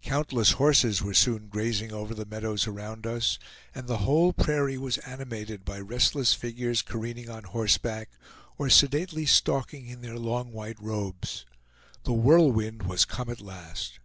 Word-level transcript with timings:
Countless 0.00 0.52
horses 0.52 1.02
were 1.02 1.12
soon 1.12 1.48
grazing 1.48 1.92
over 1.92 2.14
the 2.14 2.24
meadows 2.24 2.66
around 2.66 3.06
us, 3.06 3.38
and 3.74 3.86
the 3.86 3.98
whole 3.98 4.32
prairie 4.32 4.78
was 4.78 4.96
animated 4.96 5.62
by 5.62 5.78
restless 5.78 6.32
figures 6.32 6.80
careening 6.80 7.28
on 7.28 7.44
horseback, 7.44 8.08
or 8.56 8.70
sedately 8.70 9.26
stalking 9.26 9.86
in 9.86 10.00
their 10.00 10.18
long 10.18 10.52
white 10.52 10.80
robes. 10.80 11.44
The 12.04 12.14
Whirlwind 12.14 12.84
was 12.84 13.04
come 13.04 13.28
at 13.28 13.42
last! 13.42 13.98